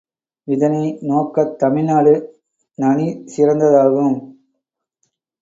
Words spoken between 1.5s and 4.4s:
தமிழ்நாடு நனி சிறந்ததாகும்.